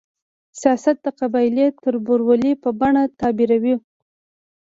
[0.59, 3.75] سیاست د قبایلي تربورولۍ په بڼه تعبیروو.